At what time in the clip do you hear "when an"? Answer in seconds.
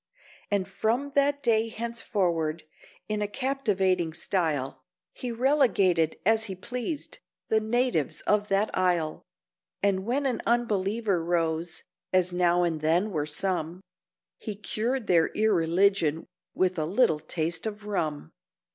10.03-10.41